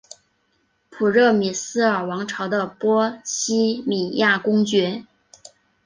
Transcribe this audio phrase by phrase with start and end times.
[0.89, 5.05] 普热米斯尔王朝的波希米亚公爵。